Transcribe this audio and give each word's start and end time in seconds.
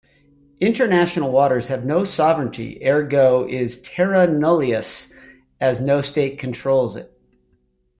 International 0.59 1.31
waters 1.31 1.67
have 1.67 1.85
no 1.85 2.03
sovereignty, 2.03 2.79
ergo 2.83 3.45
is 3.47 3.79
"Terra 3.83 4.25
nullius" 4.25 5.13
as 5.59 5.79
no 5.79 6.01
state 6.01 6.39
controls 6.39 6.97
it. 6.97 7.15